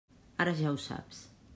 [0.45, 1.25] Ara ja ho saps.